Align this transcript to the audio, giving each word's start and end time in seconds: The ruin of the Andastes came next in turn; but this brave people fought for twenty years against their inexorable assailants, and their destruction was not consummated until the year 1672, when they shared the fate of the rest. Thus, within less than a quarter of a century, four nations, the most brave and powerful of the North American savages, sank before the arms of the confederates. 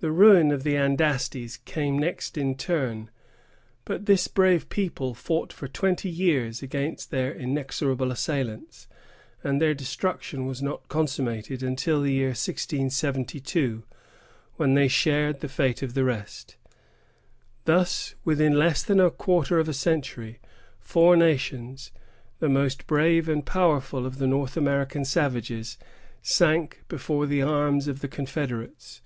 The 0.00 0.12
ruin 0.12 0.50
of 0.52 0.62
the 0.62 0.76
Andastes 0.76 1.56
came 1.64 1.98
next 1.98 2.36
in 2.36 2.54
turn; 2.56 3.08
but 3.86 4.04
this 4.04 4.28
brave 4.28 4.68
people 4.68 5.14
fought 5.14 5.54
for 5.54 5.68
twenty 5.68 6.10
years 6.10 6.62
against 6.62 7.10
their 7.10 7.32
inexorable 7.34 8.10
assailants, 8.10 8.88
and 9.42 9.58
their 9.58 9.72
destruction 9.72 10.44
was 10.44 10.60
not 10.62 10.88
consummated 10.90 11.62
until 11.62 12.02
the 12.02 12.12
year 12.12 12.28
1672, 12.34 13.84
when 14.56 14.74
they 14.74 14.86
shared 14.86 15.40
the 15.40 15.48
fate 15.48 15.80
of 15.82 15.94
the 15.94 16.04
rest. 16.04 16.58
Thus, 17.64 18.14
within 18.22 18.52
less 18.52 18.82
than 18.82 19.00
a 19.00 19.10
quarter 19.10 19.58
of 19.58 19.66
a 19.66 19.72
century, 19.72 20.40
four 20.78 21.16
nations, 21.16 21.90
the 22.38 22.50
most 22.50 22.86
brave 22.86 23.30
and 23.30 23.46
powerful 23.46 24.04
of 24.04 24.18
the 24.18 24.26
North 24.26 24.58
American 24.58 25.06
savages, 25.06 25.78
sank 26.20 26.84
before 26.88 27.24
the 27.24 27.40
arms 27.40 27.88
of 27.88 28.00
the 28.00 28.08
confederates. 28.08 29.00